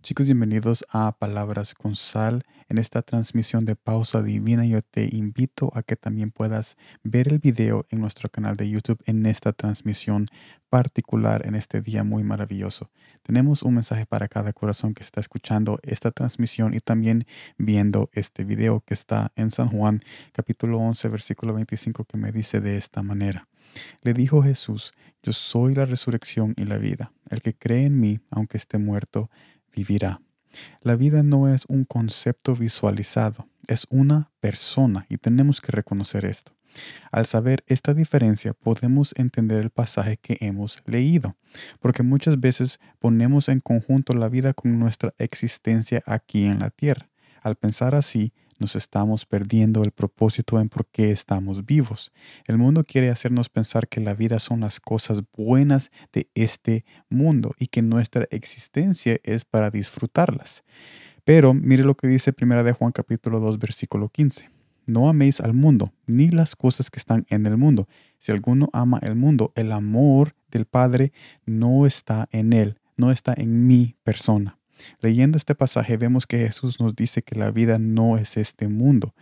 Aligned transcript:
Chicos, 0.00 0.26
bienvenidos 0.26 0.84
a 0.90 1.18
Palabras 1.18 1.74
con 1.74 1.96
Sal. 1.96 2.44
En 2.68 2.78
esta 2.78 3.02
transmisión 3.02 3.64
de 3.64 3.74
Pausa 3.74 4.22
Divina 4.22 4.64
yo 4.64 4.80
te 4.80 5.08
invito 5.14 5.72
a 5.74 5.82
que 5.82 5.96
también 5.96 6.30
puedas 6.30 6.76
ver 7.02 7.28
el 7.28 7.40
video 7.40 7.84
en 7.90 8.00
nuestro 8.00 8.30
canal 8.30 8.54
de 8.54 8.70
YouTube 8.70 9.02
en 9.06 9.26
esta 9.26 9.52
transmisión 9.52 10.26
particular 10.70 11.46
en 11.46 11.56
este 11.56 11.82
día 11.82 12.04
muy 12.04 12.22
maravilloso. 12.22 12.90
Tenemos 13.22 13.62
un 13.62 13.74
mensaje 13.74 14.06
para 14.06 14.28
cada 14.28 14.52
corazón 14.52 14.94
que 14.94 15.02
está 15.02 15.20
escuchando 15.20 15.80
esta 15.82 16.12
transmisión 16.12 16.74
y 16.74 16.80
también 16.80 17.26
viendo 17.58 18.08
este 18.12 18.44
video 18.44 18.80
que 18.80 18.94
está 18.94 19.32
en 19.34 19.50
San 19.50 19.68
Juan 19.68 20.00
capítulo 20.32 20.78
11 20.78 21.08
versículo 21.08 21.54
25 21.54 22.04
que 22.04 22.16
me 22.16 22.30
dice 22.30 22.60
de 22.60 22.76
esta 22.76 23.02
manera. 23.02 23.48
Le 24.02 24.14
dijo 24.14 24.42
Jesús, 24.42 24.92
yo 25.22 25.32
soy 25.32 25.74
la 25.74 25.84
resurrección 25.84 26.54
y 26.56 26.64
la 26.64 26.78
vida. 26.78 27.12
El 27.28 27.42
que 27.42 27.54
cree 27.54 27.84
en 27.84 28.00
mí, 28.00 28.20
aunque 28.30 28.56
esté 28.56 28.78
muerto, 28.78 29.28
vivirá. 29.78 30.20
La 30.82 30.96
vida 30.96 31.22
no 31.22 31.52
es 31.52 31.64
un 31.68 31.84
concepto 31.84 32.56
visualizado, 32.56 33.48
es 33.68 33.86
una 33.90 34.32
persona 34.40 35.06
y 35.08 35.18
tenemos 35.18 35.60
que 35.60 35.70
reconocer 35.72 36.24
esto. 36.24 36.52
Al 37.12 37.26
saber 37.26 37.64
esta 37.66 37.94
diferencia 37.94 38.54
podemos 38.54 39.14
entender 39.16 39.62
el 39.62 39.70
pasaje 39.70 40.16
que 40.16 40.36
hemos 40.40 40.78
leído, 40.84 41.36
porque 41.80 42.02
muchas 42.02 42.40
veces 42.40 42.80
ponemos 42.98 43.48
en 43.48 43.60
conjunto 43.60 44.14
la 44.14 44.28
vida 44.28 44.52
con 44.52 44.78
nuestra 44.78 45.14
existencia 45.18 46.02
aquí 46.06 46.44
en 46.44 46.58
la 46.58 46.70
tierra. 46.70 47.08
Al 47.42 47.54
pensar 47.54 47.94
así, 47.94 48.32
nos 48.58 48.76
estamos 48.76 49.26
perdiendo 49.26 49.82
el 49.82 49.90
propósito 49.90 50.60
en 50.60 50.68
por 50.68 50.86
qué 50.86 51.10
estamos 51.10 51.64
vivos. 51.64 52.12
El 52.46 52.58
mundo 52.58 52.84
quiere 52.84 53.10
hacernos 53.10 53.48
pensar 53.48 53.88
que 53.88 54.00
la 54.00 54.14
vida 54.14 54.38
son 54.38 54.60
las 54.60 54.80
cosas 54.80 55.22
buenas 55.36 55.90
de 56.12 56.28
este 56.34 56.84
mundo 57.08 57.54
y 57.58 57.68
que 57.68 57.82
nuestra 57.82 58.26
existencia 58.30 59.18
es 59.22 59.44
para 59.44 59.70
disfrutarlas. 59.70 60.64
Pero 61.24 61.54
mire 61.54 61.82
lo 61.82 61.96
que 61.96 62.08
dice 62.08 62.34
1 62.38 62.64
de 62.64 62.72
Juan 62.72 62.92
capítulo 62.92 63.40
2 63.40 63.58
versículo 63.58 64.08
15. 64.08 64.48
No 64.86 65.10
améis 65.10 65.40
al 65.40 65.52
mundo, 65.52 65.92
ni 66.06 66.30
las 66.30 66.56
cosas 66.56 66.90
que 66.90 66.98
están 66.98 67.26
en 67.28 67.44
el 67.44 67.58
mundo. 67.58 67.86
Si 68.16 68.32
alguno 68.32 68.70
ama 68.72 68.98
el 69.02 69.14
mundo, 69.14 69.52
el 69.54 69.70
amor 69.72 70.34
del 70.50 70.64
Padre 70.64 71.12
no 71.44 71.84
está 71.84 72.26
en 72.32 72.54
él, 72.54 72.78
no 72.96 73.10
está 73.10 73.34
en 73.36 73.66
mi 73.66 73.96
persona. 74.02 74.57
Leyendo 75.00 75.36
este 75.36 75.54
pasaje 75.54 75.96
vemos 75.96 76.26
que 76.26 76.38
Jesús 76.38 76.80
nos 76.80 76.94
dice 76.94 77.22
que 77.22 77.38
la 77.38 77.50
vida 77.50 77.78
no 77.78 78.18
es 78.18 78.36
este 78.36 78.68
mundo. 78.68 79.14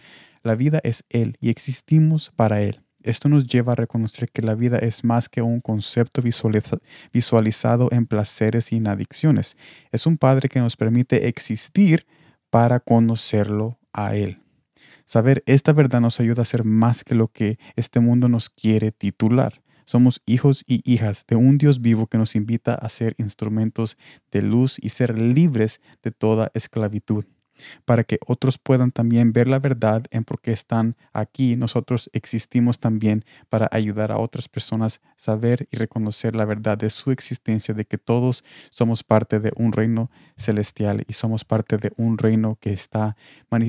La 0.42 0.54
vida 0.54 0.80
es 0.84 1.04
Él 1.08 1.36
y 1.40 1.50
existimos 1.50 2.32
para 2.36 2.60
Él. 2.62 2.80
Esto 3.02 3.28
nos 3.28 3.46
lleva 3.46 3.72
a 3.72 3.76
reconocer 3.76 4.28
que 4.30 4.42
la 4.42 4.56
vida 4.56 4.78
es 4.78 5.04
más 5.04 5.28
que 5.28 5.40
un 5.40 5.60
concepto 5.60 6.22
visualizado 7.12 7.88
en 7.92 8.06
placeres 8.06 8.72
y 8.72 8.76
en 8.76 8.88
adicciones. 8.88 9.56
Es 9.92 10.06
un 10.06 10.18
Padre 10.18 10.48
que 10.48 10.58
nos 10.58 10.76
permite 10.76 11.28
existir 11.28 12.04
para 12.50 12.80
conocerlo 12.80 13.78
a 13.92 14.16
Él. 14.16 14.40
Saber 15.04 15.44
esta 15.46 15.72
verdad 15.72 16.00
nos 16.00 16.18
ayuda 16.18 16.42
a 16.42 16.46
ser 16.46 16.64
más 16.64 17.04
que 17.04 17.14
lo 17.14 17.28
que 17.28 17.58
este 17.76 18.00
mundo 18.00 18.28
nos 18.28 18.50
quiere 18.50 18.90
titular. 18.90 19.54
Somos 19.86 20.20
hijos 20.26 20.64
y 20.66 20.82
hijas 20.84 21.24
de 21.28 21.36
un 21.36 21.58
Dios 21.58 21.80
vivo 21.80 22.08
que 22.08 22.18
nos 22.18 22.34
invita 22.34 22.74
a 22.74 22.88
ser 22.88 23.14
instrumentos 23.18 23.96
de 24.32 24.42
luz 24.42 24.78
y 24.82 24.88
ser 24.88 25.16
libres 25.16 25.80
de 26.02 26.10
toda 26.10 26.50
esclavitud. 26.54 27.24
Para 27.84 28.02
que 28.02 28.18
otros 28.26 28.58
puedan 28.58 28.90
también 28.90 29.32
ver 29.32 29.46
la 29.46 29.60
verdad 29.60 30.04
en 30.10 30.24
por 30.24 30.40
qué 30.40 30.52
están 30.52 30.96
aquí, 31.12 31.54
nosotros 31.54 32.10
existimos 32.12 32.80
también 32.80 33.24
para 33.48 33.68
ayudar 33.70 34.10
a 34.10 34.18
otras 34.18 34.48
personas 34.48 35.00
a 35.04 35.14
saber 35.16 35.68
y 35.70 35.76
reconocer 35.76 36.34
la 36.34 36.44
verdad 36.44 36.76
de 36.76 36.90
su 36.90 37.12
existencia, 37.12 37.72
de 37.72 37.84
que 37.84 37.96
todos 37.96 38.44
somos 38.70 39.04
parte 39.04 39.38
de 39.38 39.52
un 39.56 39.72
reino 39.72 40.10
celestial 40.36 41.04
y 41.06 41.12
somos 41.12 41.44
parte 41.44 41.78
de 41.78 41.92
un 41.96 42.18
reino 42.18 42.58
que 42.60 42.72
está, 42.72 43.16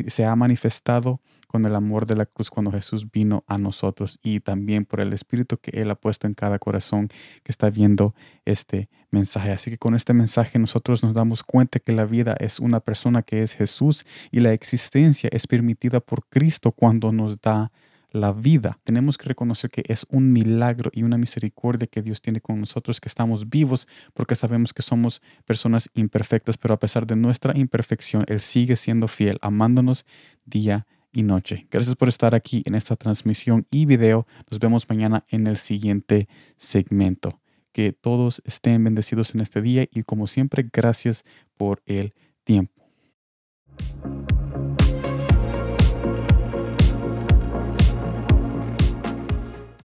se 0.08 0.26
ha 0.26 0.36
manifestado 0.36 1.22
con 1.48 1.66
el 1.66 1.76
amor 1.76 2.06
de 2.06 2.16
la 2.16 2.26
cruz 2.26 2.50
cuando 2.50 2.72
Jesús 2.72 3.10
vino 3.12 3.44
a 3.48 3.58
nosotros 3.58 4.20
y 4.22 4.42
también 4.42 4.86
por 4.86 5.00
el 5.00 5.14
Espíritu 5.14 5.58
que 5.58 5.82
Él 5.82 5.90
ha 5.90 5.96
puesto 5.96 6.28
en 6.28 6.34
cada 6.34 6.60
corazón 6.60 7.08
que 7.08 7.52
está 7.52 7.70
viendo 7.70 8.14
este 8.46 8.90
mensaje. 9.10 9.52
Así 9.52 9.72
que 9.72 9.78
con 9.78 9.96
este 9.96 10.14
mensaje 10.14 10.60
nosotros 10.60 11.04
nos 11.04 11.14
damos 11.14 11.44
cuenta 11.44 11.80
que 11.80 11.94
la 11.94 12.06
vida 12.06 12.36
es 12.40 12.60
una 12.60 12.80
persona 12.80 13.22
que 13.22 13.42
es 13.42 13.54
Jesús 13.54 14.06
y 14.32 14.42
la 14.42 14.54
existencia 14.54 15.30
es 15.32 15.48
permitida 15.48 16.00
por 16.00 16.28
Cristo 16.28 16.72
cuando 16.72 17.12
nos 17.12 17.42
da 17.42 17.72
la 18.12 18.32
vida. 18.32 18.80
Tenemos 18.84 19.18
que 19.18 19.28
reconocer 19.28 19.70
que 19.70 19.84
es 19.88 20.06
un 20.10 20.32
milagro 20.32 20.90
y 20.94 21.04
una 21.04 21.18
misericordia 21.18 21.88
que 21.88 22.02
Dios 22.02 22.22
tiene 22.22 22.42
con 22.42 22.60
nosotros, 22.60 23.00
que 23.00 23.10
estamos 23.10 23.50
vivos 23.50 23.88
porque 24.14 24.36
sabemos 24.36 24.74
que 24.74 24.82
somos 24.82 25.22
personas 25.46 25.90
imperfectas, 25.94 26.58
pero 26.58 26.74
a 26.74 26.80
pesar 26.80 27.06
de 27.06 27.16
nuestra 27.16 27.58
imperfección, 27.58 28.24
Él 28.28 28.40
sigue 28.40 28.76
siendo 28.76 29.08
fiel, 29.08 29.38
amándonos 29.42 30.06
día 30.46 30.88
y 31.18 31.24
noche. 31.24 31.66
Gracias 31.72 31.96
por 31.96 32.10
estar 32.10 32.36
aquí 32.36 32.62
en 32.68 32.76
esta 32.76 32.96
transmisión 32.96 33.66
y 33.72 33.88
video. 33.88 34.28
Nos 34.52 34.60
vemos 34.60 34.88
mañana 34.88 35.26
en 35.30 35.48
el 35.48 35.58
siguiente 35.58 36.28
segmento. 36.58 37.42
Que 37.72 37.92
todos 37.92 38.40
estén 38.46 38.84
bendecidos 38.84 39.34
en 39.34 39.42
este 39.42 39.64
día 39.64 39.88
y 39.92 40.04
como 40.04 40.28
siempre, 40.28 40.70
gracias 40.72 41.24
por 41.58 41.82
el 41.88 42.14
tiempo. 42.44 42.84